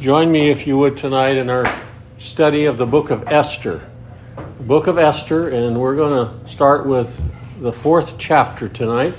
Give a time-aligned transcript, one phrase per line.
[0.00, 1.64] Join me, if you would, tonight in our
[2.18, 3.88] study of the book of Esther.
[4.58, 7.18] The book of Esther, and we're going to start with
[7.60, 9.14] the fourth chapter tonight.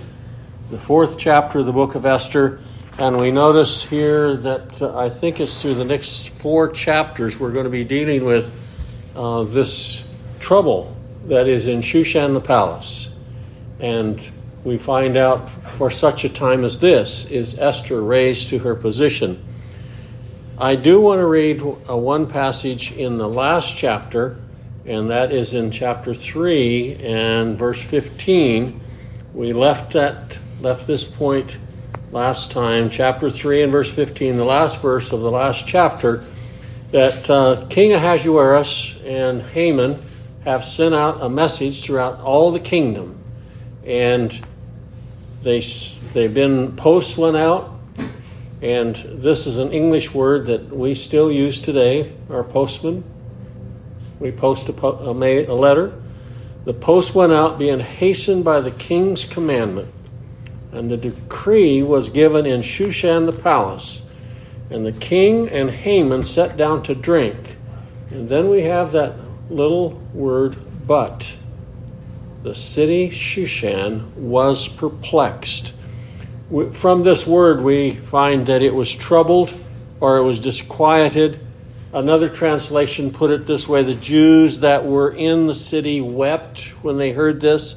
[0.70, 2.60] The fourth chapter of the book of Esther.
[3.00, 7.54] And we notice here that uh, I think it's through the next four chapters we're
[7.54, 8.52] going to be dealing with
[9.16, 10.04] uh, this
[10.42, 10.96] trouble
[11.28, 13.10] that is in Shushan the palace.
[13.80, 14.22] And
[14.66, 19.42] we find out for such a time as this is Esther raised to her position.
[20.58, 24.38] I do want to read a one passage in the last chapter,
[24.86, 28.80] and that is in chapter 3 and verse 15.
[29.34, 31.58] We left that left this point
[32.14, 36.24] last time, chapter 3 and verse 15, the last verse of the last chapter,
[36.92, 40.02] that uh, King Ahasuerus and Haman
[40.46, 43.22] have sent out a message throughout all the kingdom.
[43.86, 44.32] And
[45.44, 45.60] they,
[46.14, 47.75] they've been, posts went out
[48.62, 53.04] and this is an English word that we still use today, our postman.
[54.20, 56.02] We post a, po- a, a letter.
[56.64, 59.94] The post went out being hastened by the king's commandment,
[60.72, 64.02] and the decree was given in Shushan the palace.
[64.70, 67.58] And the king and Haman sat down to drink.
[68.10, 69.16] And then we have that
[69.50, 71.32] little word, but.
[72.42, 75.74] The city Shushan was perplexed
[76.74, 79.54] from this word, we find that it was troubled
[80.00, 81.40] or it was disquieted.
[81.94, 86.98] Another translation put it this way the Jews that were in the city wept when
[86.98, 87.76] they heard this.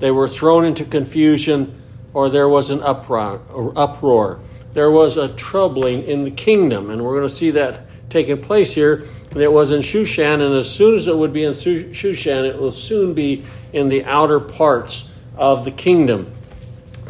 [0.00, 1.82] They were thrown into confusion,
[2.14, 4.40] or there was an uproar.
[4.72, 8.72] There was a troubling in the kingdom, and we're going to see that taking place
[8.74, 9.06] here.
[9.30, 12.58] And It was in Shushan, and as soon as it would be in Shushan, it
[12.58, 16.34] will soon be in the outer parts of the kingdom.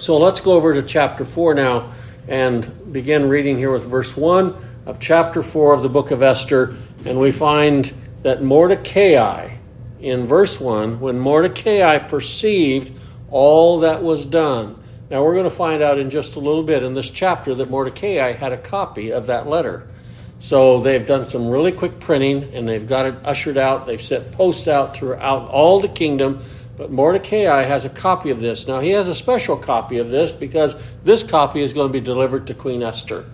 [0.01, 1.93] So let's go over to chapter 4 now
[2.27, 4.57] and begin reading here with verse 1
[4.87, 6.75] of chapter 4 of the book of Esther.
[7.05, 9.59] And we find that Mordecai,
[10.01, 12.99] in verse 1, when Mordecai perceived
[13.31, 14.83] all that was done.
[15.11, 17.69] Now we're going to find out in just a little bit in this chapter that
[17.69, 19.87] Mordecai had a copy of that letter.
[20.39, 23.85] So they've done some really quick printing and they've got it ushered out.
[23.85, 26.43] They've set posts out throughout all the kingdom
[26.81, 28.67] but Mordecai has a copy of this.
[28.67, 30.75] Now, he has a special copy of this because
[31.05, 33.27] this copy is going to be delivered to Queen Esther.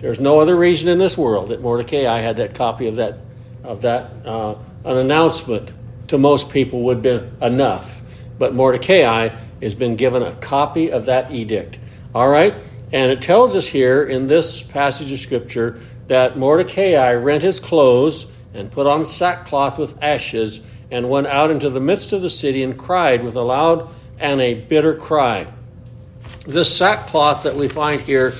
[0.00, 3.18] There's no other reason in this world that Mordecai had that copy of that,
[3.64, 4.54] of that uh,
[4.86, 5.74] an announcement
[6.06, 8.00] to most people would be enough.
[8.38, 9.28] But Mordecai
[9.60, 11.78] has been given a copy of that edict.
[12.14, 12.54] All right?
[12.94, 18.32] And it tells us here in this passage of Scripture that Mordecai rent his clothes
[18.54, 20.60] and put on sackcloth with ashes
[20.90, 23.88] and went out into the midst of the city and cried with a loud
[24.18, 25.46] and a bitter cry.
[26.46, 28.34] This sackcloth that we find here,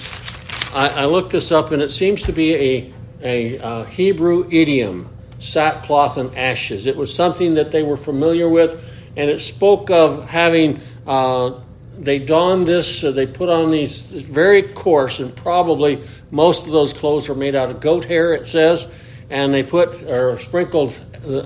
[0.73, 2.93] I, I looked this up and it seems to be a,
[3.23, 6.87] a uh, Hebrew idiom sackcloth and ashes.
[6.87, 8.85] It was something that they were familiar with,
[9.17, 10.81] and it spoke of having.
[11.07, 11.61] Uh,
[11.99, 16.93] they donned this, uh, they put on these very coarse, and probably most of those
[16.93, 18.87] clothes are made out of goat hair, it says,
[19.31, 20.97] and they put or sprinkled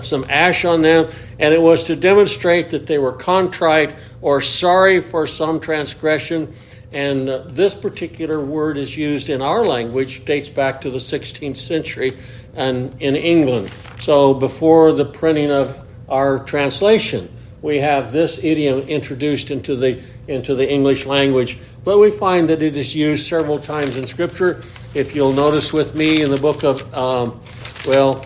[0.02, 5.00] some ash on them, and it was to demonstrate that they were contrite or sorry
[5.00, 6.54] for some transgression.
[6.92, 11.56] And uh, this particular word is used in our language, dates back to the 16th
[11.56, 12.18] century
[12.54, 13.70] and in England.
[14.00, 15.78] So before the printing of
[16.08, 17.30] our translation,
[17.62, 22.62] we have this idiom introduced into the into the English language, but we find that
[22.62, 24.62] it is used several times in Scripture.
[24.94, 27.40] If you'll notice with me in the book of, um,
[27.86, 28.24] well,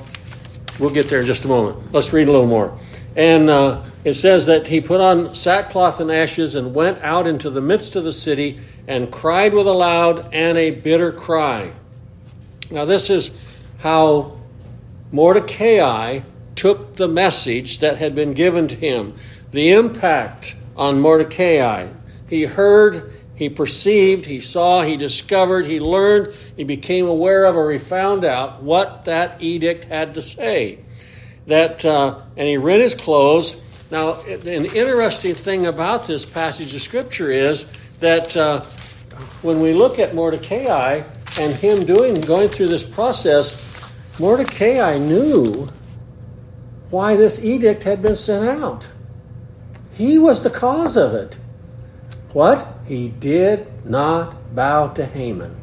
[0.78, 1.92] We'll get there in just a moment.
[1.92, 2.78] Let's read a little more.
[3.16, 7.48] And uh, it says that he put on sackcloth and ashes and went out into
[7.48, 11.72] the midst of the city and cried with a loud and a bitter cry.
[12.70, 13.30] Now, this is
[13.78, 14.38] how
[15.12, 16.20] Mordecai
[16.56, 19.18] took the message that had been given to him,
[19.52, 21.88] the impact on Mordecai.
[22.28, 27.70] He heard he perceived, he saw, he discovered, he learned, he became aware of, or
[27.70, 30.78] he found out what that edict had to say.
[31.46, 33.54] That uh, and he rent his clothes.
[33.90, 37.66] Now, an interesting thing about this passage of scripture is
[38.00, 38.62] that uh,
[39.42, 41.02] when we look at Mordecai
[41.38, 45.68] and him doing going through this process, Mordecai knew
[46.90, 48.88] why this edict had been sent out.
[49.94, 51.36] He was the cause of it.
[52.32, 52.75] What?
[52.86, 55.56] He did not bow to Haman.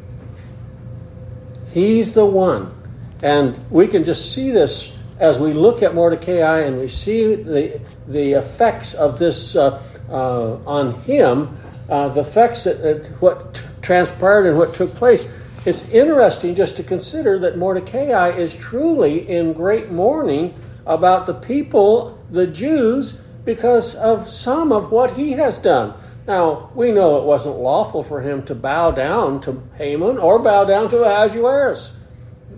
[1.72, 2.74] He's the one.
[3.22, 7.80] And we can just see this as we look at Mordecai and we see the,
[8.08, 11.58] the effects of this uh, uh, on him,
[11.90, 15.30] uh, the effects that, that what t- transpired and what took place.
[15.66, 20.54] it's interesting just to consider that Mordecai is truly in great mourning
[20.86, 23.14] about the people, the Jews,
[23.46, 25.94] because of some of what he has done.
[26.26, 30.64] Now, we know it wasn't lawful for him to bow down to Haman or bow
[30.64, 31.94] down to Ahasuerus.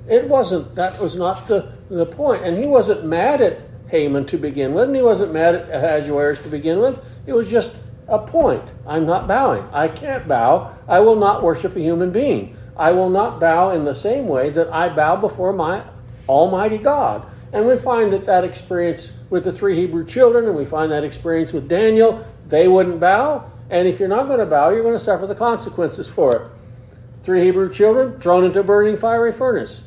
[0.08, 2.44] It wasn't, that was not the, the point.
[2.44, 6.44] And he wasn't mad at Haman to begin with, and he wasn't mad at Ahasuerus
[6.44, 7.04] to begin with.
[7.26, 7.76] It was just
[8.08, 8.64] a point.
[8.86, 9.64] I'm not bowing.
[9.74, 10.76] I can't bow.
[10.88, 12.56] I will not worship a human being.
[12.78, 15.84] I will not bow in the same way that I bow before my
[16.28, 17.26] Almighty God.
[17.54, 21.04] And we find that that experience with the three Hebrew children, and we find that
[21.04, 22.26] experience with Daniel.
[22.48, 25.36] They wouldn't bow, and if you're not going to bow, you're going to suffer the
[25.36, 26.52] consequences for it.
[27.24, 29.84] Three Hebrew children thrown into a burning fiery furnace.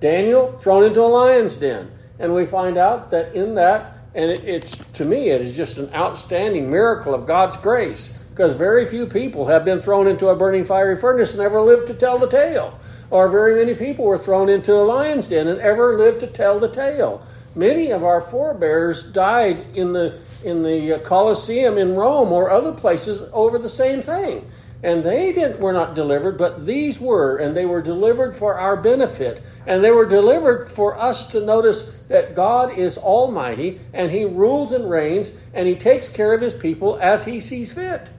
[0.00, 1.90] Daniel thrown into a lion's den.
[2.18, 5.78] And we find out that in that, and it, it's to me, it is just
[5.78, 10.36] an outstanding miracle of God's grace because very few people have been thrown into a
[10.36, 12.78] burning fiery furnace and ever lived to tell the tale.
[13.10, 16.60] Or very many people were thrown into a lion's den and ever lived to tell
[16.60, 17.24] the tale.
[17.54, 23.28] Many of our forebears died in the in the Colosseum in Rome or other places
[23.32, 24.50] over the same thing.
[24.82, 28.76] And they didn't were not delivered, but these were, and they were delivered for our
[28.76, 29.42] benefit.
[29.66, 34.72] And they were delivered for us to notice that God is almighty and he rules
[34.72, 38.10] and reigns and he takes care of his people as he sees fit.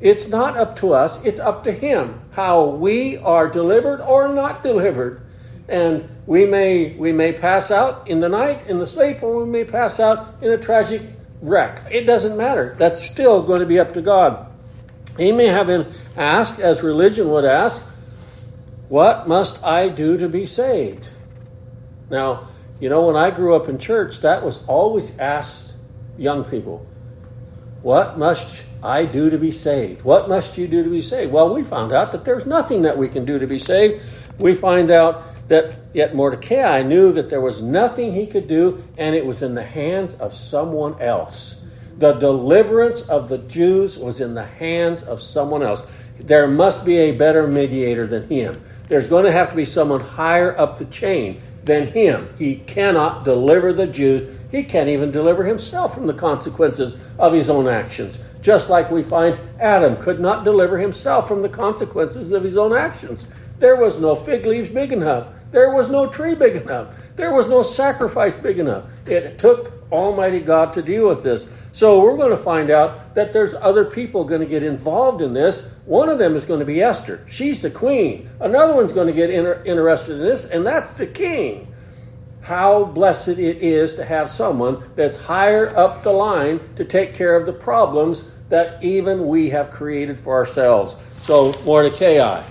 [0.00, 4.62] It's not up to us, it's up to Him how we are delivered or not
[4.62, 5.20] delivered.
[5.70, 9.48] And we may, we may pass out in the night in the sleep, or we
[9.48, 11.00] may pass out in a tragic
[11.40, 11.80] wreck.
[11.90, 12.74] It doesn't matter.
[12.76, 14.48] That's still going to be up to God.
[15.16, 17.82] He may have been asked, as religion would ask,
[18.88, 21.08] What must I do to be saved?
[22.10, 22.48] Now,
[22.80, 25.74] you know, when I grew up in church, that was always asked
[26.18, 26.84] young people.
[27.82, 30.02] What must I do to be saved?
[30.02, 31.32] What must you do to be saved?
[31.32, 34.02] Well, we found out that there's nothing that we can do to be saved.
[34.38, 39.16] We find out that yet Mordecai knew that there was nothing he could do, and
[39.16, 41.64] it was in the hands of someone else.
[41.98, 45.82] The deliverance of the Jews was in the hands of someone else.
[46.20, 48.62] There must be a better mediator than him.
[48.86, 52.32] There's going to have to be someone higher up the chain than him.
[52.38, 54.22] He cannot deliver the Jews.
[54.52, 59.02] He can't even deliver himself from the consequences of his own actions just like we
[59.02, 63.26] find Adam could not deliver himself from the consequences of his own actions.
[63.58, 65.28] There was no fig leaves big enough.
[65.50, 66.88] There was no tree big enough.
[67.16, 68.84] There was no sacrifice big enough.
[69.06, 71.48] It took Almighty God to deal with this.
[71.72, 75.32] So we're going to find out that there's other people going to get involved in
[75.32, 75.68] this.
[75.84, 77.24] One of them is going to be Esther.
[77.28, 78.28] She's the queen.
[78.40, 81.68] Another one's going to get inter- interested in this, and that's the king
[82.42, 87.36] how blessed it is to have someone that's higher up the line to take care
[87.36, 90.96] of the problems that even we have created for ourselves.
[91.22, 92.42] So, Mordecai,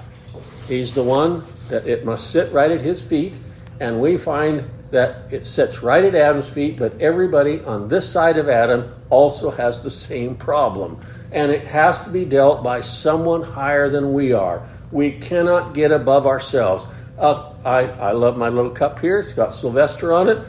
[0.68, 3.33] he's the one that it must sit right at his feet,
[3.80, 8.38] and we find that it sits right at Adam's feet, but everybody on this side
[8.38, 11.00] of Adam also has the same problem.
[11.31, 14.68] And it has to be dealt by someone higher than we are.
[14.92, 16.86] We cannot get above ourselves.
[17.19, 19.19] Uh, I, I love my little cup here.
[19.19, 20.44] It's got Sylvester on it.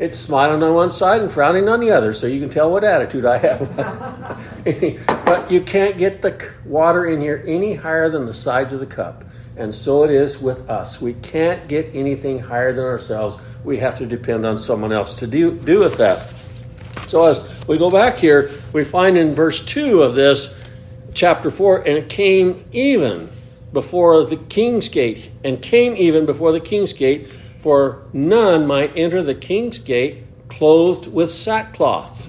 [0.00, 2.84] It's smiling on one side and frowning on the other, so you can tell what
[2.84, 4.64] attitude I have.
[5.26, 8.86] but you can't get the water in here any higher than the sides of the
[8.86, 9.24] cup.
[9.56, 11.00] And so it is with us.
[11.00, 13.36] We can't get anything higher than ourselves.
[13.64, 16.32] We have to depend on someone else to do, do with that.
[17.08, 20.54] So as we go back here, we find in verse 2 of this,
[21.12, 23.30] chapter 4, and it came even
[23.72, 27.28] before the king's gate, and came even before the king's gate,
[27.62, 32.28] for none might enter the king's gate clothed with sackcloth.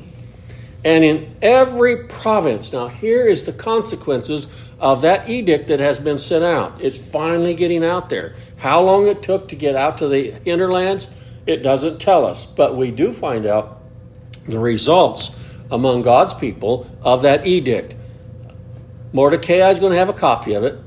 [0.83, 4.47] And in every province, now here is the consequences
[4.81, 6.81] of that edict that has been sent out.
[6.81, 8.35] It's finally getting out there.
[8.57, 11.05] How long it took to get out to the hinterlands,
[11.45, 13.79] it doesn't tell us, but we do find out
[14.47, 15.35] the results
[15.69, 17.95] among God's people of that edict.
[19.13, 20.79] Mordecai is going to have a copy of it.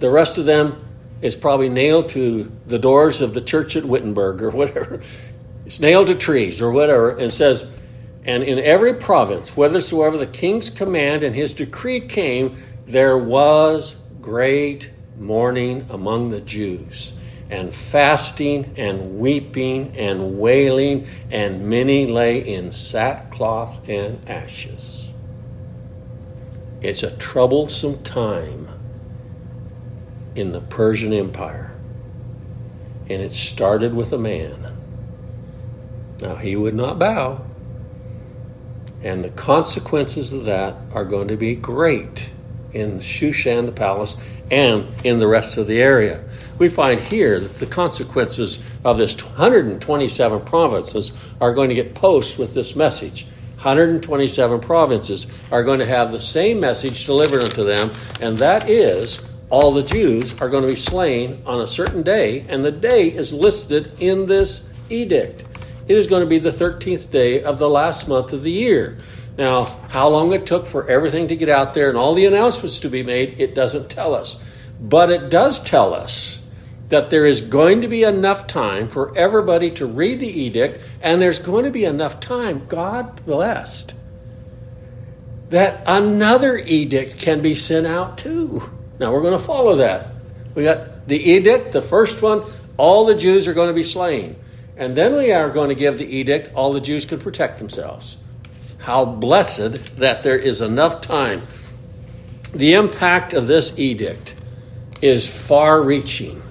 [0.00, 0.86] The rest of them
[1.20, 5.02] is probably nailed to the doors of the church at Wittenberg or whatever.
[5.66, 7.66] It's nailed to trees or whatever, and says,
[8.24, 12.56] And in every province, whithersoever the king's command and his decree came,
[12.88, 17.12] there was great mourning among the Jews,
[17.50, 25.04] and fasting, and weeping, and wailing, and many lay in sackcloth and ashes.
[26.80, 28.68] It's a troublesome time
[30.34, 31.74] in the Persian Empire.
[33.10, 34.76] And it started with a man.
[36.22, 37.44] Now, he would not bow.
[39.02, 42.30] And the consequences of that are going to be great
[42.78, 44.16] in Shushan, the palace,
[44.50, 46.24] and in the rest of the area.
[46.58, 52.38] We find here that the consequences of this 127 provinces are going to get posts
[52.38, 53.26] with this message.
[53.56, 59.20] 127 provinces are going to have the same message delivered unto them, and that is
[59.50, 63.08] all the Jews are going to be slain on a certain day, and the day
[63.08, 65.44] is listed in this edict.
[65.88, 68.98] It is going to be the 13th day of the last month of the year.
[69.38, 72.80] Now, how long it took for everything to get out there and all the announcements
[72.80, 74.42] to be made, it doesn't tell us.
[74.80, 76.42] But it does tell us
[76.88, 81.22] that there is going to be enough time for everybody to read the edict, and
[81.22, 83.94] there's going to be enough time, God blessed,
[85.50, 88.68] that another edict can be sent out too.
[88.98, 90.08] Now we're going to follow that.
[90.56, 92.42] We got the edict, the first one,
[92.76, 94.34] all the Jews are going to be slain.
[94.76, 98.16] And then we are going to give the edict, all the Jews can protect themselves.
[98.78, 101.42] How blessed that there is enough time.
[102.54, 104.34] The impact of this edict
[105.02, 106.42] is far reaching.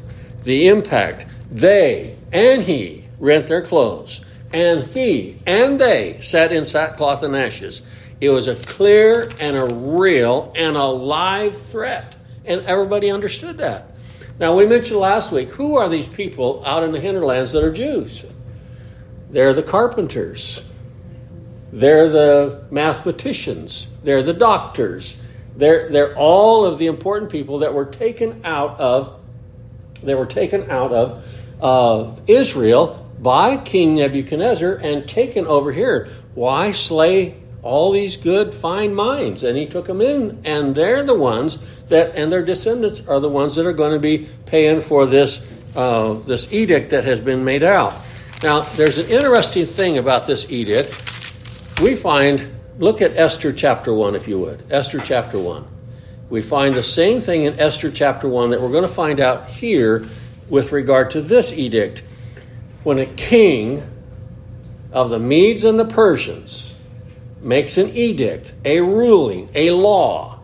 [0.43, 4.21] The impact, they and he rent their clothes,
[4.53, 7.81] and he and they sat in sackcloth and ashes.
[8.19, 12.15] It was a clear and a real and a live threat,
[12.45, 13.91] and everybody understood that.
[14.39, 17.71] Now, we mentioned last week who are these people out in the hinterlands that are
[17.71, 18.23] Jews?
[19.29, 20.61] They're the carpenters,
[21.79, 25.21] they're the mathematicians, they're the doctors,
[25.55, 29.17] they're, they're all of the important people that were taken out of
[30.03, 31.25] they were taken out of
[31.61, 36.07] uh, Israel by King Nebuchadnezzar and taken over here.
[36.35, 39.43] Why slay all these good, fine minds?
[39.43, 41.57] And he took them in, and they're the ones
[41.87, 45.41] that, and their descendants are the ones that are going to be paying for this
[45.75, 47.93] uh, this edict that has been made out.
[48.41, 51.16] Now, there's an interesting thing about this edict.
[51.81, 54.71] We find Look at Esther chapter 1, if you would.
[54.71, 55.65] Esther chapter 1.
[56.29, 59.49] We find the same thing in Esther chapter 1 that we're going to find out
[59.49, 60.05] here
[60.47, 62.03] with regard to this edict.
[62.83, 63.83] When a king
[64.91, 66.75] of the Medes and the Persians
[67.41, 70.39] makes an edict, a ruling, a law,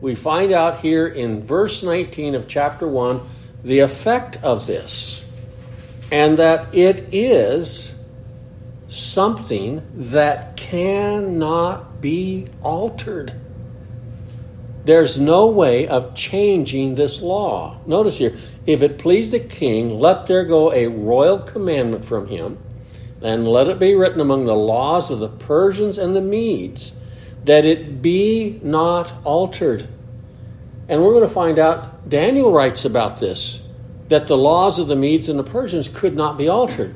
[0.00, 3.26] we find out here in verse 19 of chapter 1
[3.64, 5.24] the effect of this,
[6.12, 7.91] and that it is
[8.92, 13.32] something that cannot be altered.
[14.84, 17.80] There's no way of changing this law.
[17.86, 22.58] Notice here, if it please the king, let there go a royal commandment from him,
[23.22, 26.92] and let it be written among the laws of the Persians and the Medes,
[27.44, 29.88] that it be not altered.
[30.88, 33.62] And we're going to find out, Daniel writes about this,
[34.08, 36.94] that the laws of the Medes and the Persians could not be altered.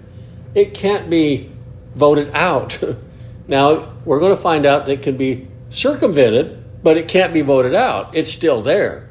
[0.55, 1.53] It can't be
[1.97, 2.79] voted out.
[3.49, 7.41] now, we're going to find out that it can be circumvented, but it can't be
[7.41, 8.15] voted out.
[8.15, 9.09] It's still there.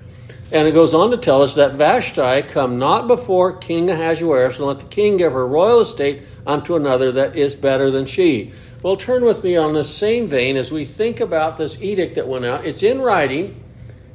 [0.52, 4.68] And it goes on to tell us that Vashti come not before King Ahasuerus, and
[4.68, 8.54] let the king give her royal estate unto another that is better than she.
[8.84, 12.28] Well, turn with me on the same vein as we think about this edict that
[12.28, 12.66] went out.
[12.66, 13.64] It's in writing,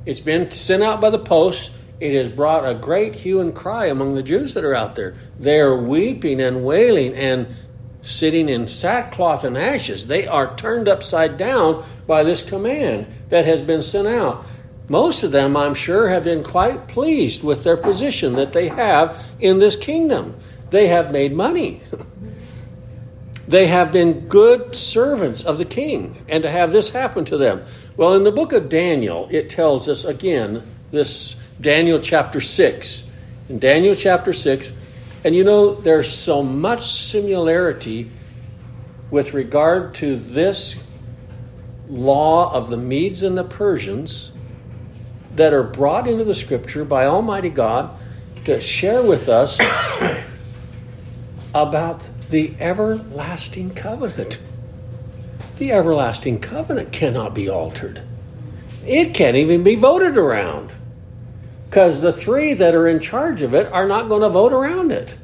[0.07, 1.73] it's been sent out by the post.
[1.99, 5.15] It has brought a great hue and cry among the Jews that are out there.
[5.39, 7.49] They are weeping and wailing and
[8.03, 10.07] sitting in sackcloth and ashes.
[10.07, 14.45] They are turned upside down by this command that has been sent out.
[14.89, 19.25] Most of them, I'm sure, have been quite pleased with their position that they have
[19.39, 20.35] in this kingdom.
[20.71, 21.81] They have made money.
[23.47, 27.65] they have been good servants of the king, and to have this happen to them.
[27.97, 33.05] Well, in the book of Daniel, it tells us again, this Daniel chapter 6.
[33.49, 34.73] In Daniel chapter 6,
[35.25, 38.11] and you know, there's so much similarity
[39.11, 40.77] with regard to this
[41.89, 44.33] law of the Medes and the Persians
[45.37, 47.91] that are brought into the scripture by Almighty God
[48.45, 49.61] to share with us
[51.55, 54.39] about the everlasting covenant.
[55.59, 58.03] The everlasting covenant cannot be altered.
[58.87, 60.77] It can't even be voted around
[61.71, 64.91] because the three that are in charge of it are not going to vote around
[64.91, 65.17] it.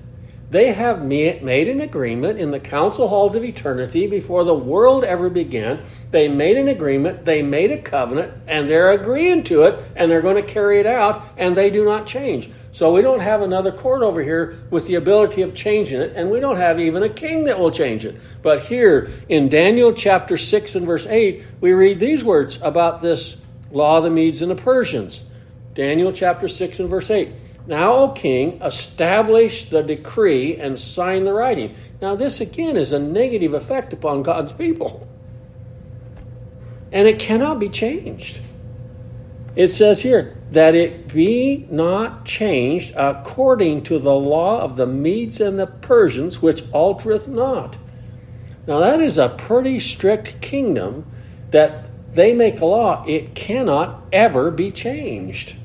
[0.48, 5.28] They have made an agreement in the council halls of eternity before the world ever
[5.28, 5.84] began.
[6.12, 10.22] They made an agreement, they made a covenant, and they're agreeing to it, and they're
[10.22, 12.48] going to carry it out, and they do not change.
[12.70, 16.30] So we don't have another court over here with the ability of changing it, and
[16.30, 18.20] we don't have even a king that will change it.
[18.42, 23.36] But here in Daniel chapter 6 and verse 8, we read these words about this
[23.72, 25.24] law of the Medes and the Persians.
[25.76, 27.28] Daniel chapter 6 and verse 8.
[27.66, 31.76] Now, O king, establish the decree and sign the writing.
[32.00, 35.06] Now, this again is a negative effect upon God's people.
[36.90, 38.40] And it cannot be changed.
[39.54, 45.40] it says here, that it be not changed according to the law of the Medes
[45.40, 47.76] and the Persians, which altereth not.
[48.66, 51.04] Now, that is a pretty strict kingdom
[51.50, 55.56] that they make a law, it cannot ever be changed.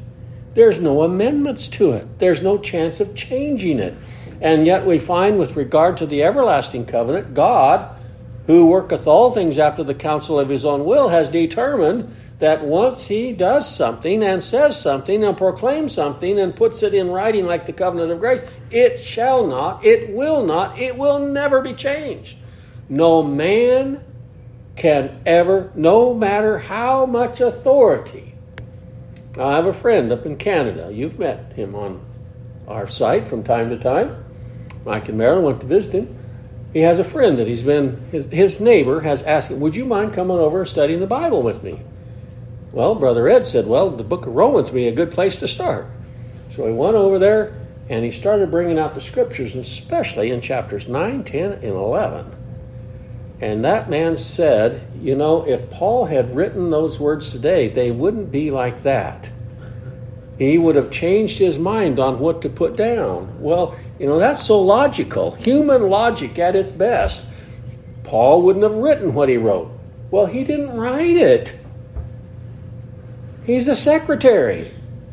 [0.54, 3.96] There's no amendments to it, there's no chance of changing it.
[4.42, 7.96] And yet, we find with regard to the everlasting covenant, God,
[8.48, 13.06] who worketh all things after the counsel of his own will, has determined that once
[13.06, 17.68] he does something and says something and proclaims something and puts it in writing like
[17.68, 18.42] the covenant of grace,
[18.72, 22.36] it shall not, it will not, it will never be changed.
[22.90, 24.04] No man
[24.76, 28.31] can ever, no matter how much authority.
[29.38, 30.92] I have a friend up in Canada.
[30.92, 32.06] You've met him on
[32.68, 34.26] our site from time to time.
[34.86, 36.18] Mike and Marilyn went to visit him.
[36.74, 39.86] He has a friend that he's been, his, his neighbor has asked him, Would you
[39.86, 41.82] mind coming over and studying the Bible with me?
[42.72, 45.48] Well, Brother Ed said, Well, the book of Romans would be a good place to
[45.48, 45.88] start.
[46.56, 47.54] So he went over there
[47.90, 52.41] and he started bringing out the scriptures, especially in chapters 9, 10, and 11.
[53.42, 58.32] And that man said, You know, if Paul had written those words today, they wouldn't
[58.32, 59.32] be like that.
[60.38, 63.42] He would have changed his mind on what to put down.
[63.42, 65.32] Well, you know, that's so logical.
[65.36, 67.24] Human logic at its best.
[68.04, 69.72] Paul wouldn't have written what he wrote.
[70.10, 71.58] Well, he didn't write it.
[73.46, 74.72] He's a secretary.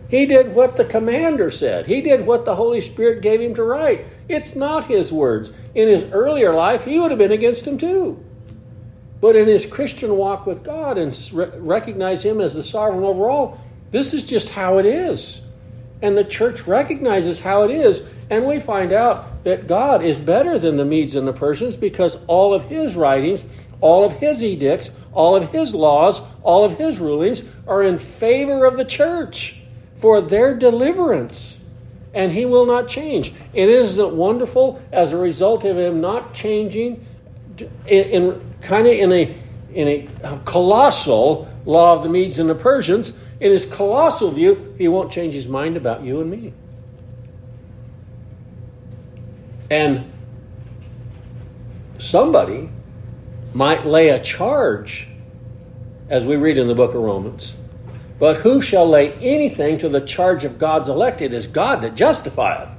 [0.08, 1.86] He did what the commander said.
[1.86, 4.06] He did what the Holy Spirit gave him to write.
[4.28, 5.52] It's not his words.
[5.78, 8.18] In his earlier life, he would have been against him too.
[9.20, 13.60] But in his Christian walk with God and recognize him as the sovereign over all,
[13.92, 15.40] this is just how it is.
[16.02, 18.02] And the church recognizes how it is.
[18.28, 22.18] And we find out that God is better than the Medes and the Persians because
[22.26, 23.44] all of his writings,
[23.80, 28.64] all of his edicts, all of his laws, all of his rulings are in favor
[28.64, 29.54] of the church
[29.94, 31.57] for their deliverance.
[32.18, 33.32] And he will not change.
[33.54, 37.06] And isn't it wonderful as a result of him not changing
[37.86, 39.36] in, in kind of in a
[39.72, 44.74] in a uh, colossal law of the Medes and the Persians, in his colossal view,
[44.78, 46.52] he won't change his mind about you and me.
[49.70, 50.10] And
[51.98, 52.70] somebody
[53.52, 55.06] might lay a charge,
[56.08, 57.54] as we read in the book of Romans,
[58.18, 61.20] but who shall lay anything to the charge of God's elect?
[61.20, 62.70] It is God that justifieth.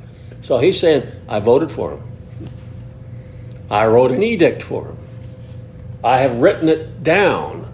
[0.42, 2.04] So he's saying, I voted for him.
[3.72, 4.98] I wrote an edict for him.
[6.04, 7.72] I have written it down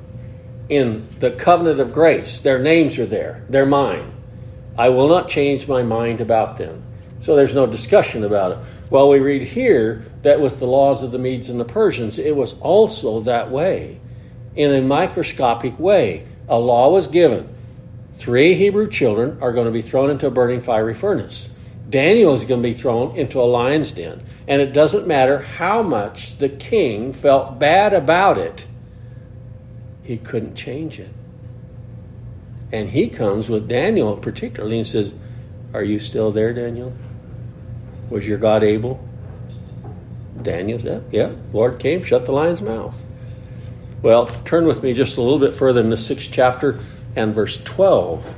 [0.69, 2.41] in the covenant of grace.
[2.41, 4.11] Their names are there, they're mine.
[4.77, 6.83] I will not change my mind about them.
[7.19, 8.57] So there's no discussion about it.
[8.89, 12.35] Well, we read here that with the laws of the Medes and the Persians, it
[12.35, 13.99] was also that way.
[14.55, 17.54] In a microscopic way, a law was given
[18.15, 21.49] Three Hebrew children are going to be thrown into a burning fiery furnace.
[21.89, 24.23] Daniel is going to be thrown into a lion's den.
[24.47, 28.65] And it doesn't matter how much the king felt bad about it,
[30.03, 31.11] he couldn't change it.
[32.71, 35.13] And he comes with Daniel particularly and says,
[35.73, 36.93] Are you still there, Daniel?
[38.09, 39.03] Was your God able?
[40.41, 42.97] Daniel said, Yeah, Lord came, shut the lion's mouth.
[44.01, 46.79] Well, turn with me just a little bit further in the sixth chapter
[47.15, 48.33] and verse 12.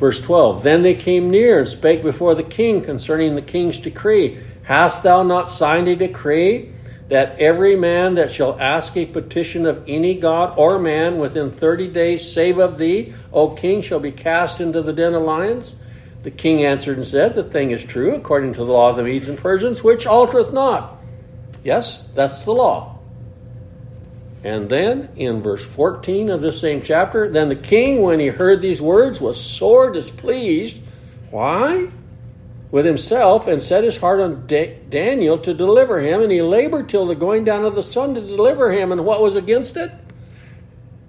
[0.00, 4.38] Verse 12 Then they came near and spake before the king concerning the king's decree.
[4.64, 6.72] Hast thou not signed a decree
[7.08, 11.86] that every man that shall ask a petition of any god or man within thirty
[11.86, 15.74] days, save of thee, O king, shall be cast into the den of lions?
[16.22, 19.02] The king answered and said, The thing is true, according to the law of the
[19.02, 20.98] Medes and Persians, which altereth not.
[21.62, 22.93] Yes, that's the law.
[24.44, 28.60] And then in verse 14 of this same chapter, then the king, when he heard
[28.60, 30.76] these words, was sore displeased.
[31.30, 31.88] Why?
[32.70, 36.90] With himself, and set his heart on da- Daniel to deliver him, and he labored
[36.90, 38.92] till the going down of the sun to deliver him.
[38.92, 39.90] And what was against it?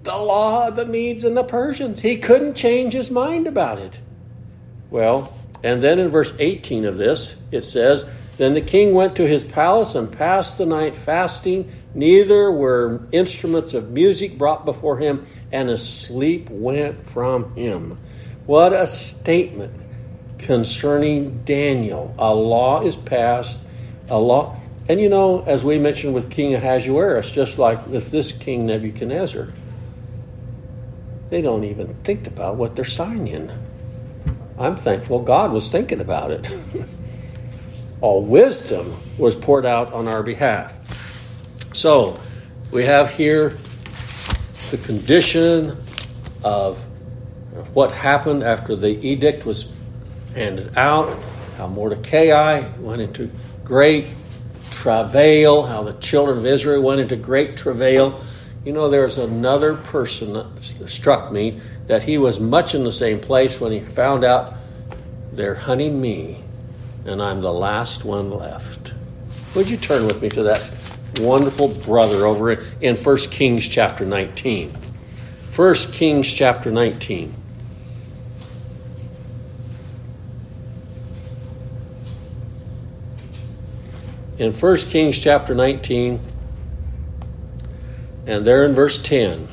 [0.04, 2.00] The law of the Medes and the Persians.
[2.00, 4.00] He couldn't change his mind about it.
[4.88, 8.06] Well, and then in verse 18 of this, it says,
[8.38, 13.72] Then the king went to his palace and passed the night fasting Neither were instruments
[13.72, 17.96] of music brought before him, and a sleep went from him.
[18.44, 19.72] What a statement
[20.36, 22.14] concerning Daniel.
[22.18, 23.60] A law is passed,
[24.10, 24.60] a law.
[24.90, 29.48] And you know, as we mentioned with King Ahasuerus, just like with this King Nebuchadnezzar,
[31.30, 33.50] they don't even think about what they're signing.
[34.58, 36.46] I'm thankful God was thinking about it.
[38.02, 40.74] All wisdom was poured out on our behalf.
[41.76, 42.18] So
[42.70, 43.58] we have here
[44.70, 45.76] the condition
[46.42, 46.78] of
[47.74, 49.68] what happened after the edict was
[50.34, 51.14] handed out,
[51.58, 53.30] how Mordecai went into
[53.62, 54.06] great
[54.70, 58.24] travail, how the children of Israel went into great travail.
[58.64, 63.20] You know, there's another person that struck me that he was much in the same
[63.20, 64.54] place when he found out
[65.30, 66.42] they're hunting me
[67.04, 68.94] and I'm the last one left.
[69.54, 70.72] Would you turn with me to that
[71.20, 74.76] wonderful brother over in 1 Kings chapter 19?
[75.54, 77.34] 1 Kings chapter 19.
[84.38, 86.20] In 1 Kings chapter 19,
[88.26, 89.48] and there in verse 10.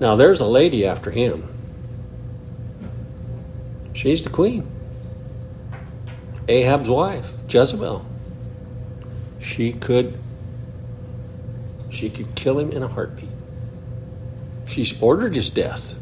[0.00, 1.46] Now there's a lady after him.
[3.94, 4.71] She's the queen.
[6.52, 8.04] Ahab's wife, Jezebel.
[9.40, 10.18] She could
[11.88, 13.28] she could kill him in a heartbeat.
[14.66, 15.94] She's ordered his death.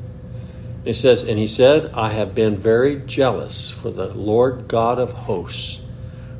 [0.84, 5.12] It says, and he said, I have been very jealous for the Lord God of
[5.12, 5.80] hosts.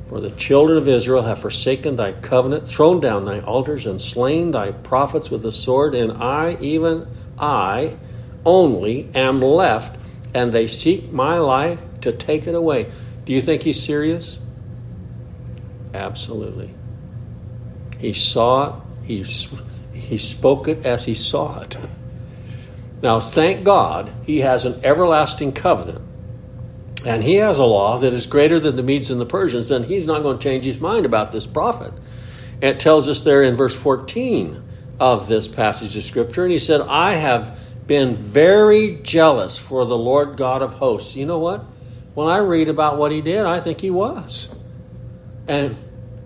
[0.08, 4.50] For the children of Israel have forsaken thy covenant, thrown down thy altars, and slain
[4.50, 7.06] thy prophets with the sword, and I, even
[7.38, 7.96] I,
[8.44, 9.96] only am left,
[10.34, 12.90] and they seek my life to take it away.
[13.30, 14.40] Do you think he's serious?
[15.94, 16.74] Absolutely.
[17.96, 19.22] He saw it, he,
[19.92, 21.78] he spoke it as he saw it.
[23.04, 26.00] Now, thank God, he has an everlasting covenant.
[27.06, 29.84] And he has a law that is greater than the Medes and the Persians, and
[29.84, 31.92] he's not going to change his mind about this prophet.
[32.60, 34.60] It tells us there in verse 14
[34.98, 39.96] of this passage of Scripture, and he said, I have been very jealous for the
[39.96, 41.14] Lord God of hosts.
[41.14, 41.64] You know what?
[42.14, 44.48] When I read about what he did, I think he was.
[45.46, 45.76] And,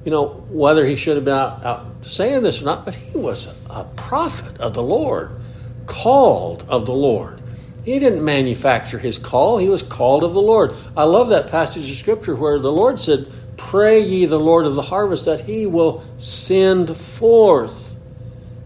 [0.05, 3.17] you know, whether he should have been out, out saying this or not, but he
[3.17, 5.41] was a prophet of the Lord
[5.87, 7.43] called of the Lord.
[7.85, 10.73] He didn't manufacture his call, he was called of the Lord.
[10.97, 14.75] I love that passage of scripture where the Lord said, Pray ye the Lord of
[14.75, 17.95] the harvest that he will send forth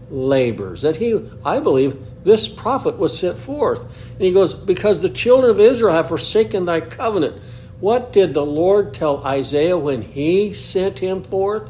[0.09, 0.81] labors.
[0.81, 3.83] That he, I believe, this prophet was sent forth.
[4.13, 7.41] And he goes, Because the children of Israel have forsaken thy covenant.
[7.79, 11.69] What did the Lord tell Isaiah when he sent him forth?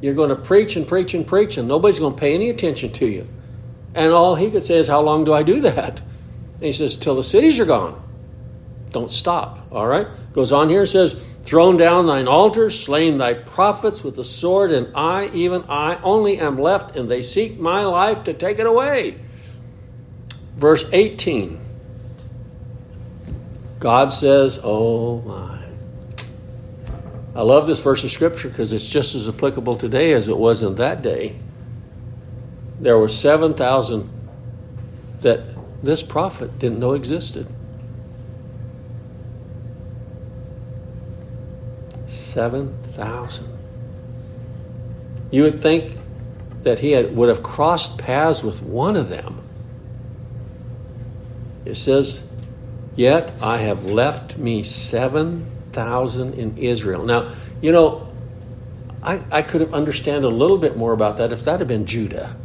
[0.00, 2.92] You're going to preach and preach and preach, and nobody's going to pay any attention
[2.94, 3.28] to you.
[3.94, 6.00] And all he could say is, How long do I do that?
[6.00, 8.00] And he says, Till the cities are gone.
[8.90, 9.66] Don't stop.
[9.72, 10.06] All right?
[10.32, 14.72] Goes on here and says, Thrown down thine altars, slain thy prophets with the sword,
[14.72, 18.66] and I, even I, only am left, and they seek my life to take it
[18.66, 19.18] away.
[20.56, 21.60] Verse 18.
[23.80, 25.60] God says, Oh my.
[27.34, 30.62] I love this verse of scripture because it's just as applicable today as it was
[30.62, 31.36] in that day
[32.80, 34.10] there were 7,000
[35.22, 35.40] that
[35.82, 37.46] this prophet didn't know existed.
[42.06, 43.48] 7,000.
[45.30, 45.96] You would think
[46.62, 49.40] that he had, would have crossed paths with one of them.
[51.64, 52.22] It says,
[52.96, 57.04] Yet I have left me 7,000 in Israel.
[57.04, 58.08] Now, you know,
[59.02, 61.86] I, I could have understand a little bit more about that if that had been
[61.86, 62.36] Judah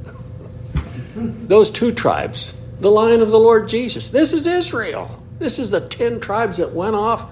[1.15, 4.09] those two tribes, the line of the Lord Jesus.
[4.09, 5.21] This is Israel.
[5.39, 7.29] This is the 10 tribes that went off.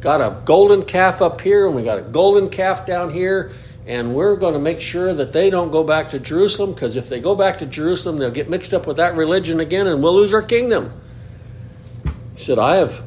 [0.00, 3.52] Got a golden calf up here, and we got a golden calf down here,
[3.86, 7.08] and we're going to make sure that they don't go back to Jerusalem because if
[7.08, 10.16] they go back to Jerusalem, they'll get mixed up with that religion again, and we'll
[10.16, 10.92] lose our kingdom.
[12.34, 13.02] He said, I have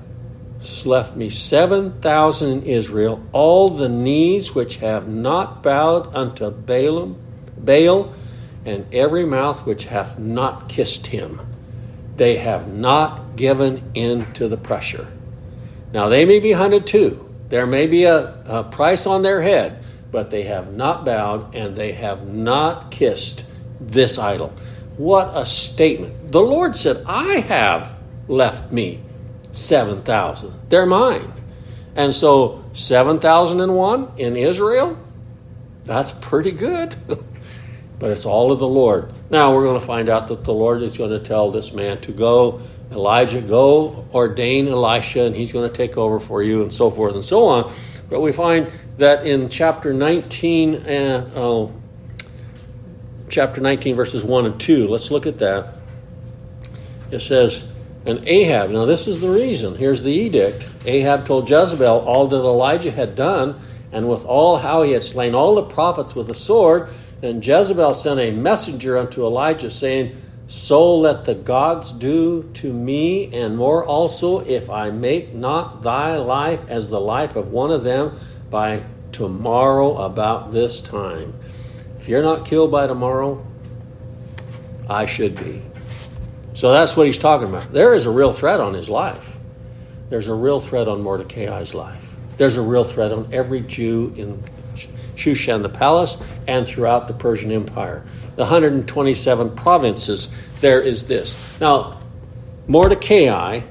[0.85, 7.17] left me 7,000 in Israel, all the knees which have not bowed unto Balaam,
[7.57, 8.13] Baal,
[8.65, 11.41] and every mouth which hath not kissed him.
[12.15, 15.07] They have not given in to the pressure.
[15.93, 17.25] Now they may be hunted too.
[17.49, 21.75] There may be a, a price on their head, but they have not bowed and
[21.75, 23.45] they have not kissed
[23.79, 24.53] this idol.
[24.97, 26.31] What a statement.
[26.31, 27.91] The Lord said, I have
[28.27, 29.01] left me
[29.51, 30.53] 7,000.
[30.69, 31.33] They're mine.
[31.95, 34.97] And so 7,001 in Israel,
[35.85, 36.95] that's pretty good.
[37.99, 39.11] but it's all of the Lord.
[39.29, 41.99] Now we're going to find out that the Lord is going to tell this man
[42.01, 46.73] to go, Elijah, go ordain Elisha, and he's going to take over for you, and
[46.73, 47.73] so forth and so on.
[48.09, 51.73] But we find that in chapter 19, uh, oh,
[53.27, 55.73] chapter 19, verses 1 and 2, let's look at that.
[57.11, 57.67] It says,
[58.05, 59.75] And Ahab, now this is the reason.
[59.75, 60.67] Here's the edict.
[60.85, 63.59] Ahab told Jezebel all that Elijah had done,
[63.91, 66.89] and with all how he had slain all the prophets with the sword
[67.21, 73.33] and Jezebel sent a messenger unto Elijah, saying, so let the gods do to me,
[73.35, 77.83] and more also, if I make not thy life as the life of one of
[77.83, 81.33] them by tomorrow about this time.
[81.99, 83.45] If you're not killed by tomorrow,
[84.89, 85.61] I should be.
[86.53, 87.71] So that's what he's talking about.
[87.71, 89.37] There is a real threat on his life.
[90.09, 92.03] There's a real threat on Mordecai's life.
[92.37, 94.43] There's a real threat on every Jew in
[95.15, 98.03] Shushan the palace and throughout the Persian Empire.
[98.35, 100.29] The 127 provinces,
[100.61, 101.59] there is this.
[101.59, 101.99] Now,
[102.67, 103.61] Mordecai,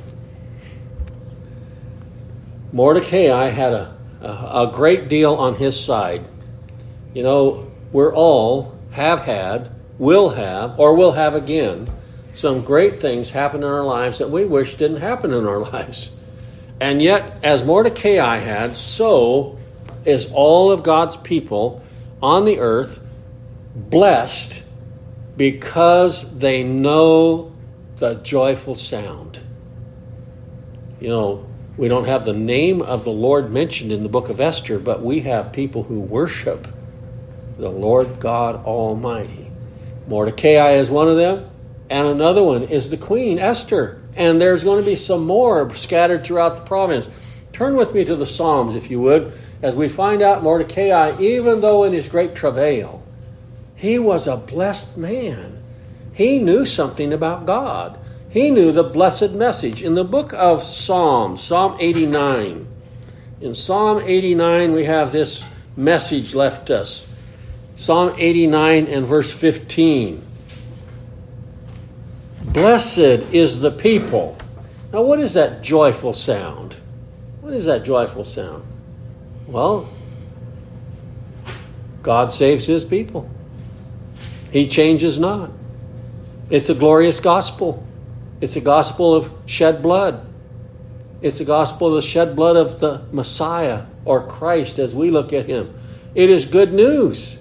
[2.72, 6.24] Mordecai had a, a, great deal on his side.
[7.14, 11.90] You know, we're all have had, will have, or will have again
[12.34, 16.14] some great things happen in our lives that we wish didn't happen in our lives.
[16.80, 19.58] And yet, as Mordecai had, so
[20.04, 21.82] is all of God's people
[22.22, 23.00] on the earth
[23.74, 24.62] blessed
[25.36, 27.52] because they know
[27.96, 29.40] the joyful sound.
[31.00, 31.47] You know,
[31.78, 35.02] we don't have the name of the Lord mentioned in the book of Esther, but
[35.02, 36.68] we have people who worship
[37.56, 39.50] the Lord God Almighty.
[40.06, 41.48] Mordecai is one of them,
[41.88, 44.02] and another one is the Queen Esther.
[44.16, 47.08] And there's going to be some more scattered throughout the province.
[47.52, 51.60] Turn with me to the Psalms, if you would as we find out Mordecai, even
[51.60, 53.02] though in his great travail,
[53.74, 55.62] he was a blessed man.
[56.12, 57.97] He knew something about God.
[58.30, 59.82] He knew the blessed message.
[59.82, 62.66] In the book of Psalms, Psalm 89,
[63.40, 65.44] in Psalm 89, we have this
[65.76, 67.06] message left us.
[67.76, 70.24] Psalm 89 and verse 15.
[72.42, 74.36] Blessed is the people.
[74.92, 76.76] Now, what is that joyful sound?
[77.40, 78.64] What is that joyful sound?
[79.46, 79.88] Well,
[82.02, 83.30] God saves his people.
[84.50, 85.50] He changes not.
[86.50, 87.86] It's a glorious gospel.
[88.40, 90.24] It's a gospel of shed blood.
[91.20, 95.32] It's the gospel of the shed blood of the Messiah or Christ as we look
[95.32, 95.74] at him.
[96.14, 97.38] It is good news.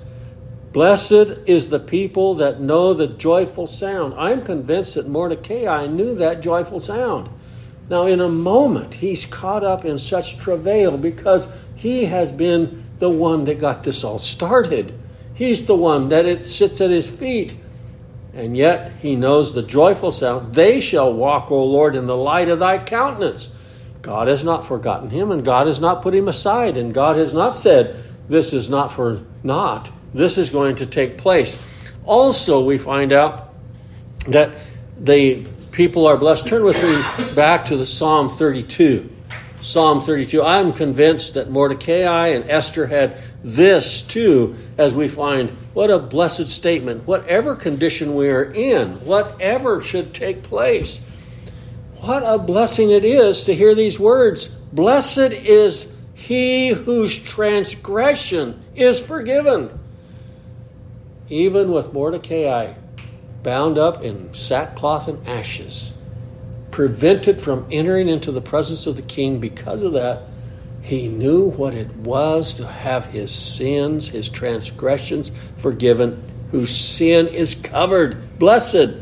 [0.73, 4.13] Blessed is the people that know the joyful sound.
[4.15, 7.29] I'm convinced that Mordecai knew that joyful sound.
[7.89, 13.09] Now, in a moment, he's caught up in such travail because he has been the
[13.09, 14.93] one that got this all started.
[15.33, 17.55] He's the one that it sits at his feet.
[18.37, 20.53] And yet he knows the joyful sound.
[20.53, 23.49] They shall walk, O Lord, in the light of thy countenance.
[24.03, 27.33] God has not forgotten him, and God has not put him aside, and God has
[27.33, 29.89] not said, This is not for naught.
[30.13, 31.57] This is going to take place.
[32.05, 33.55] Also, we find out
[34.27, 34.55] that
[34.99, 36.47] the people are blessed.
[36.47, 39.16] Turn with me back to the Psalm 32.
[39.61, 40.43] Psalm 32.
[40.43, 46.47] I'm convinced that Mordecai and Esther had this too, as we find what a blessed
[46.47, 47.07] statement.
[47.07, 51.01] Whatever condition we are in, whatever should take place,
[51.99, 54.47] what a blessing it is to hear these words.
[54.47, 59.79] Blessed is he whose transgression is forgiven.
[61.29, 62.73] Even with Mordecai
[63.41, 65.96] bound up in sackcloth and ashes
[66.77, 70.21] prevented from entering into the presence of the king because of that.
[70.83, 77.55] He knew what it was to have his sins, his transgressions forgiven, whose sin is
[77.55, 78.37] covered.
[78.37, 78.93] Blessed.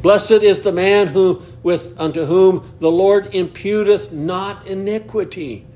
[0.00, 5.66] Blessed is the man who with unto whom the Lord imputeth not iniquity,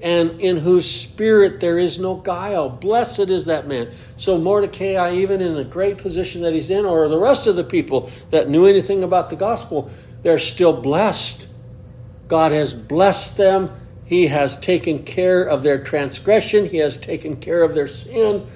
[0.00, 2.68] and in whose spirit there is no guile.
[2.68, 3.90] Blessed is that man.
[4.16, 7.64] So Mordecai, even in the great position that he's in, or the rest of the
[7.64, 9.90] people that knew anything about the gospel,
[10.22, 11.46] they're still blessed.
[12.28, 13.70] God has blessed them.
[14.04, 16.66] He has taken care of their transgression.
[16.66, 18.46] He has taken care of their sin,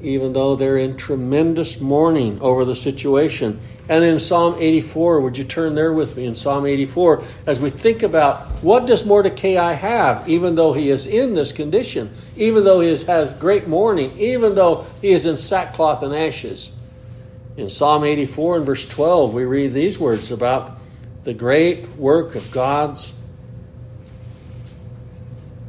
[0.00, 3.60] even though they're in tremendous mourning over the situation.
[3.88, 7.70] And in Psalm 84, would you turn there with me in Psalm 84 as we
[7.70, 12.80] think about what does Mordecai have, even though he is in this condition, even though
[12.80, 16.72] he has great mourning, even though he is in sackcloth and ashes.
[17.56, 20.78] In Psalm 84 and verse 12, we read these words about
[21.22, 23.12] the great work of God's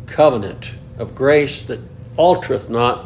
[0.07, 1.79] covenant of grace that
[2.17, 3.05] altereth not.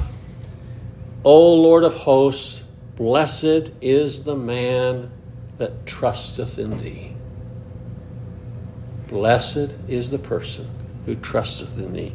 [1.26, 2.64] O Lord of hosts,
[2.96, 5.12] blessed is the man
[5.58, 7.12] that trusteth in thee.
[9.10, 10.70] Blessed is the person
[11.06, 12.14] who trusteth in thee.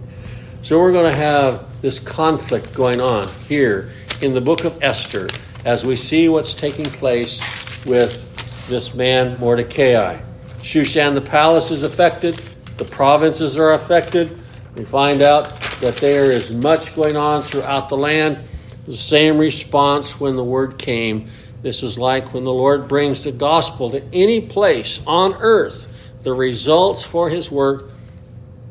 [0.62, 5.28] So we're going to have this conflict going on here in the book of Esther
[5.64, 7.40] as we see what's taking place
[7.86, 8.20] with
[8.68, 10.20] this man Mordecai.
[10.58, 12.40] Shushan, the palace, is affected,
[12.76, 14.38] the provinces are affected.
[14.76, 18.44] We find out that there is much going on throughout the land.
[18.86, 21.30] The same response when the word came
[21.62, 25.88] This is like when the Lord brings the gospel to any place on earth.
[26.22, 27.90] The results for his work,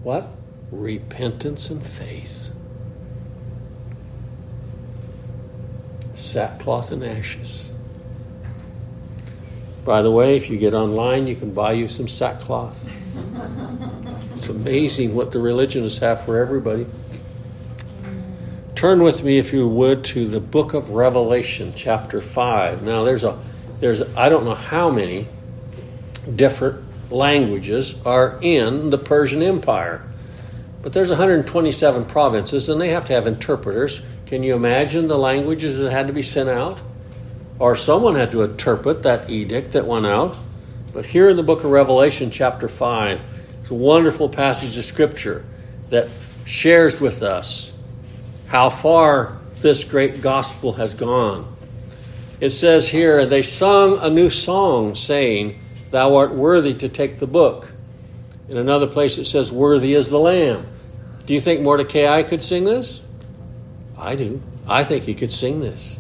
[0.03, 0.27] what?
[0.71, 2.52] Repentance and faith.
[6.33, 7.71] Sackcloth and ashes.
[9.85, 12.89] By the way, if you get online, you can buy you some sackcloth.
[14.35, 16.87] It's amazing what the religionists have for everybody.
[18.73, 22.81] Turn with me, if you would, to the book of Revelation, chapter 5.
[22.81, 23.39] Now, there's a,
[23.79, 25.27] there's, I don't know how many
[26.35, 30.03] different languages are in the Persian Empire.
[30.81, 34.01] But there's 127 provinces, and they have to have interpreters.
[34.33, 36.81] Can you imagine the languages that had to be sent out?
[37.59, 40.35] Or someone had to interpret that edict that went out.
[40.91, 43.21] But here in the book of Revelation, chapter 5,
[43.61, 45.45] it's a wonderful passage of Scripture
[45.91, 46.09] that
[46.45, 47.73] shares with us
[48.47, 51.55] how far this great gospel has gone.
[52.39, 57.27] It says here, they sung a new song, saying, Thou art worthy to take the
[57.27, 57.71] book.
[58.49, 60.65] In another place it says, Worthy is the Lamb.
[61.27, 63.02] Do you think Mordecai could sing this?
[63.97, 64.41] I do.
[64.67, 65.97] I think he could sing this.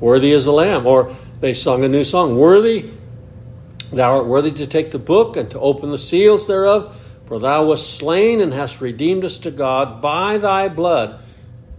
[0.00, 0.86] Worthy is the Lamb.
[0.86, 2.90] Or they sung a new song, Worthy,
[3.92, 6.94] thou art worthy to take the book and to open the seals thereof,
[7.26, 11.20] for thou wast slain and hast redeemed us to God by thy blood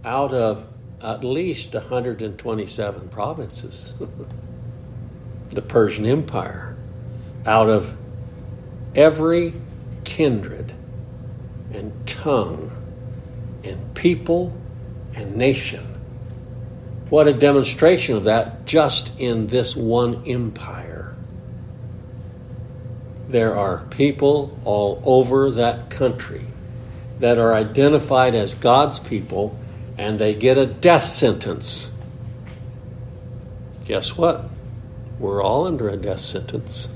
[0.04, 0.66] out of
[1.02, 3.94] at least 127 provinces.
[5.48, 6.76] the Persian Empire,
[7.44, 7.96] out of
[8.94, 9.54] every
[10.04, 10.72] kindred
[11.72, 12.70] and tongue
[13.62, 14.59] and people
[15.14, 15.86] and nation.
[17.08, 21.16] What a demonstration of that just in this one empire.
[23.28, 26.44] There are people all over that country
[27.18, 29.58] that are identified as God's people
[29.98, 31.90] and they get a death sentence.
[33.84, 34.48] Guess what?
[35.18, 36.88] We're all under a death sentence.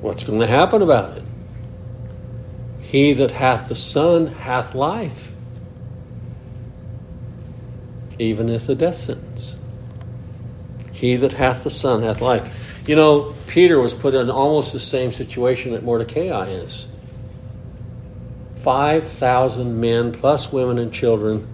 [0.00, 1.24] What's going to happen about it?
[2.88, 5.30] He that hath the Son hath life,
[8.18, 9.58] even if the death sentence.
[10.90, 12.50] He that hath the Son hath life.
[12.86, 16.86] You know, Peter was put in almost the same situation that Mordecai is.
[18.62, 21.46] 5,000 men, plus women and children,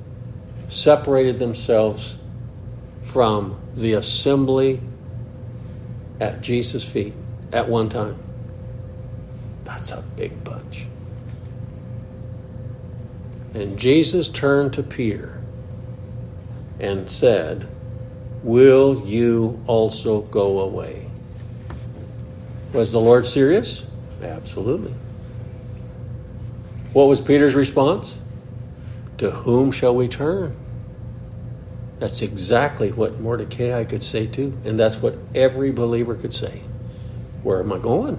[0.69, 2.15] separated themselves
[3.07, 4.81] from the assembly
[6.21, 7.13] at Jesus' feet
[7.53, 8.17] at one time.
[9.65, 10.87] That's a big bunch.
[13.55, 15.41] And Jesus turned to Peter
[16.81, 17.69] and said,
[18.43, 21.09] Will you also go away?
[22.73, 23.87] Was the Lord serious?
[24.21, 24.93] Absolutely.
[26.93, 28.19] What was Peter's response?
[29.19, 30.57] To whom shall we turn?
[32.01, 34.59] That's exactly what Mordecai could say too.
[34.65, 36.63] And that's what every believer could say.
[37.43, 38.17] Where am I going?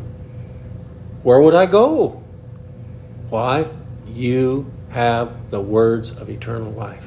[1.23, 2.23] Where would I go?
[3.29, 3.67] Why?
[4.07, 7.05] You have the words of eternal life.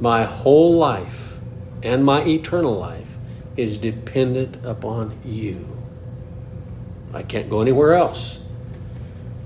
[0.00, 1.34] My whole life
[1.82, 3.08] and my eternal life
[3.56, 5.66] is dependent upon you.
[7.12, 8.38] I can't go anywhere else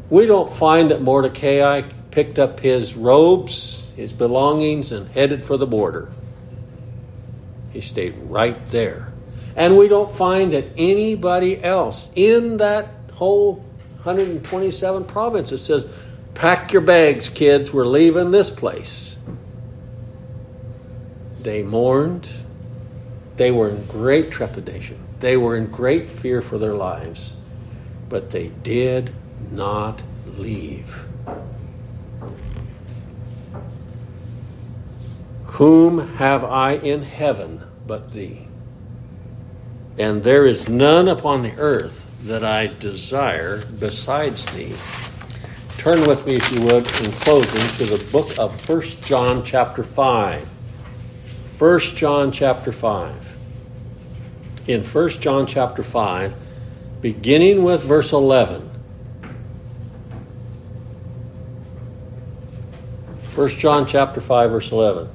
[0.08, 5.66] we don't find that Mordecai picked up his robes, his belongings, and headed for the
[5.66, 6.08] border.
[7.72, 9.12] He stayed right there.
[9.56, 13.54] And we don't find that anybody else in that whole
[14.02, 15.86] 127 provinces says,
[16.36, 19.16] Pack your bags, kids, we're leaving this place.
[21.40, 22.28] They mourned.
[23.36, 24.98] They were in great trepidation.
[25.20, 27.36] They were in great fear for their lives.
[28.10, 29.14] But they did
[29.50, 30.02] not
[30.36, 31.06] leave.
[35.46, 38.46] Whom have I in heaven but thee?
[39.96, 44.74] And there is none upon the earth that I desire besides thee.
[45.78, 49.82] Turn with me, if you would, in closing, to the book of First John, chapter
[49.84, 50.48] 5.
[51.58, 53.14] First John, chapter 5.
[54.66, 56.34] In First John, chapter 5,
[57.00, 58.70] beginning with verse 11.
[63.36, 65.10] 1 John chapter 5 verse 11.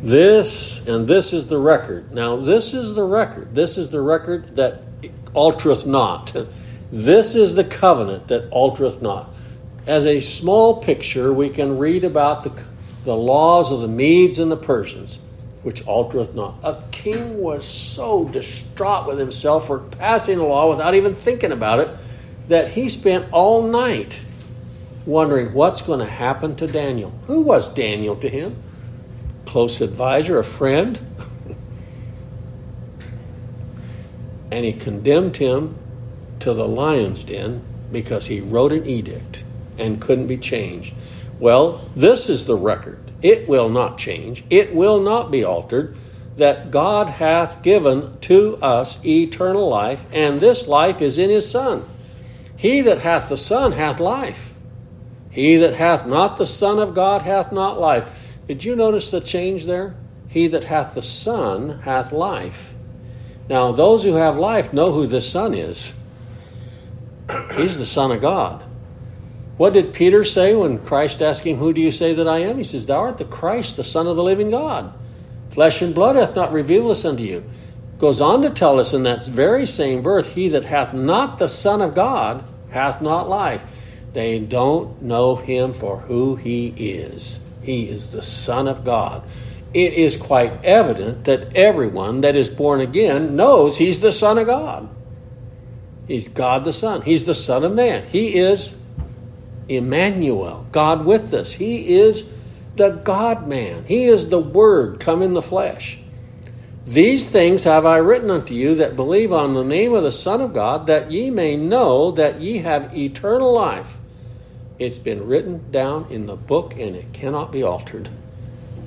[0.00, 2.12] This and this is the record.
[2.12, 3.52] Now this is the record.
[3.52, 4.82] This is the record that
[5.34, 6.34] altereth not.
[6.92, 9.32] This is the covenant that altereth not.
[9.86, 12.52] As a small picture, we can read about the,
[13.04, 15.20] the laws of the Medes and the Persians,
[15.62, 16.58] which altereth not.
[16.62, 21.78] A king was so distraught with himself for passing a law without even thinking about
[21.78, 21.88] it
[22.48, 24.18] that he spent all night
[25.06, 27.12] wondering what's going to happen to Daniel.
[27.26, 28.60] Who was Daniel to him?
[29.46, 30.98] Close advisor, a friend.
[34.50, 35.78] and he condemned him
[36.40, 37.62] to the lion's den
[37.92, 39.44] because he wrote an edict
[39.78, 40.94] and couldn't be changed.
[41.38, 43.10] Well, this is the record.
[43.22, 45.96] It will not change, it will not be altered.
[46.36, 51.84] That God hath given to us eternal life, and this life is in his Son.
[52.56, 54.54] He that hath the Son hath life.
[55.30, 58.08] He that hath not the Son of God hath not life.
[58.46, 59.94] Did you notice the change there?
[60.28, 62.72] He that hath the Son hath life.
[63.48, 65.92] Now, those who have life know who the Son is.
[67.54, 68.64] He's the Son of God.
[69.56, 72.56] What did Peter say when Christ asked him, Who do you say that I am?
[72.58, 74.92] He says, Thou art the Christ, the Son of the living God.
[75.50, 77.44] Flesh and blood hath not revealed this unto you.
[77.98, 81.48] Goes on to tell us in that very same verse, He that hath not the
[81.48, 83.62] Son of God hath not life.
[84.12, 87.40] They don't know him for who he is.
[87.62, 89.22] He is the Son of God.
[89.72, 94.46] It is quite evident that everyone that is born again knows he's the Son of
[94.46, 94.88] God.
[96.10, 97.02] He's God the Son.
[97.02, 98.04] He's the Son of Man.
[98.08, 98.74] He is
[99.68, 101.52] Emmanuel, God with us.
[101.52, 102.28] He is
[102.74, 103.84] the God man.
[103.84, 106.00] He is the Word come in the flesh.
[106.84, 110.40] These things have I written unto you that believe on the name of the Son
[110.40, 113.86] of God, that ye may know that ye have eternal life.
[114.80, 118.10] It's been written down in the book and it cannot be altered.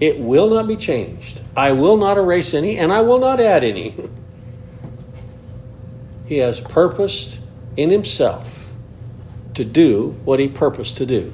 [0.01, 1.39] It will not be changed.
[1.55, 3.95] I will not erase any and I will not add any.
[6.34, 7.38] he has purposed
[7.77, 8.49] in himself
[9.53, 11.31] to do what he purposed to do.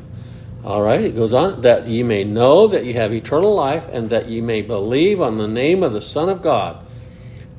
[0.61, 4.09] All right, it goes on that ye may know that ye have eternal life and
[4.09, 6.85] that ye may believe on the name of the Son of God.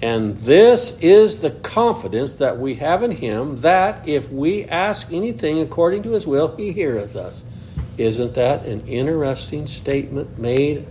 [0.03, 5.61] And this is the confidence that we have in him that if we ask anything
[5.61, 7.45] according to his will, he heareth us.
[7.97, 10.87] Isn't that an interesting statement made?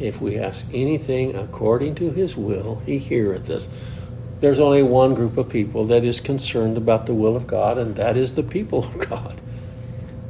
[0.00, 3.68] If we ask anything according to his will, he heareth us
[4.44, 7.96] there's only one group of people that is concerned about the will of God, and
[7.96, 9.40] that is the people of God.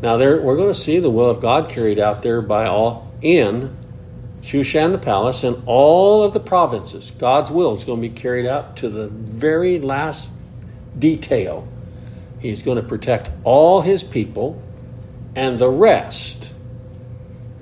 [0.00, 3.12] Now, there, we're going to see the will of God carried out there by all
[3.20, 3.76] in
[4.40, 7.10] Shushan the palace and all of the provinces.
[7.18, 10.30] God's will is going to be carried out to the very last
[10.96, 11.66] detail.
[12.38, 14.62] He's going to protect all his people
[15.34, 16.50] and the rest.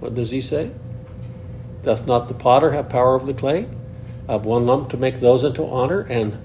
[0.00, 0.70] What does he say?
[1.82, 3.68] Doth not the potter have power over the clay?
[4.28, 6.38] Of one lump to make those into honor and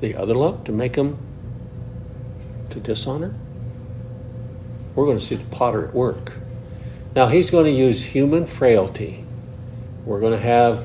[0.00, 1.18] the other lump to make them
[2.70, 3.34] to dishonor?
[4.94, 6.32] We're going to see the potter at work.
[7.14, 9.24] Now, he's going to use human frailty.
[10.04, 10.84] We're going to have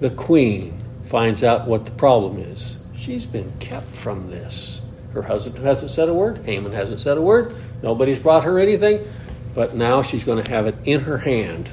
[0.00, 2.78] the queen finds out what the problem is.
[2.96, 4.80] She's been kept from this.
[5.12, 6.44] Her husband hasn't said a word.
[6.44, 7.56] Haman hasn't said a word.
[7.82, 9.10] Nobody's brought her anything.
[9.54, 11.70] But now she's going to have it in her hand.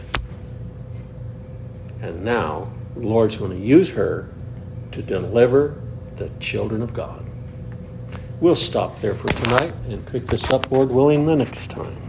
[2.01, 4.29] And now the Lord's going to use her
[4.91, 5.81] to deliver
[6.15, 7.25] the children of God.
[8.39, 12.04] We'll stop there for tonight and pick this up, Lord willing, the next time.